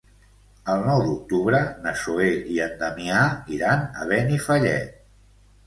El 0.75 0.79
nou 0.87 1.01
d'octubre 1.07 1.59
na 1.83 1.93
Zoè 2.05 2.31
i 2.55 2.59
en 2.67 2.75
Damià 2.81 3.21
iran 3.61 3.87
a 4.01 4.11
Benifallet. 4.15 5.01